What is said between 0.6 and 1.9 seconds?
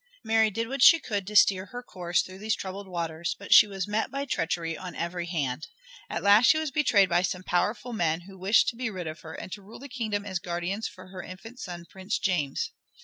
what she could to steer her